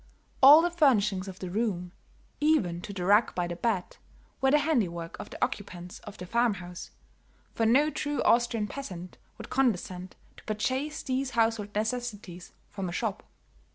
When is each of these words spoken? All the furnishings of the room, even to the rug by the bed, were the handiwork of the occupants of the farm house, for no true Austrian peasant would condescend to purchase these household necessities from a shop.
All 0.41 0.63
the 0.63 0.71
furnishings 0.71 1.27
of 1.27 1.37
the 1.37 1.51
room, 1.51 1.91
even 2.39 2.81
to 2.81 2.91
the 2.91 3.05
rug 3.05 3.35
by 3.35 3.45
the 3.45 3.55
bed, 3.55 3.97
were 4.41 4.49
the 4.49 4.57
handiwork 4.57 5.15
of 5.19 5.29
the 5.29 5.37
occupants 5.43 5.99
of 5.99 6.17
the 6.17 6.25
farm 6.25 6.55
house, 6.55 6.89
for 7.53 7.67
no 7.67 7.91
true 7.91 8.19
Austrian 8.23 8.65
peasant 8.65 9.19
would 9.37 9.51
condescend 9.51 10.15
to 10.37 10.43
purchase 10.45 11.03
these 11.03 11.29
household 11.37 11.75
necessities 11.75 12.51
from 12.71 12.89
a 12.89 12.91
shop. 12.91 13.21